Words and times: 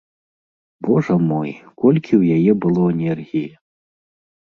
Божа 0.85 1.17
мой, 1.31 1.49
колькі 1.83 2.13
ў 2.21 2.39
яе 2.39 2.51
было 2.65 2.87
энергіі! 2.95 3.43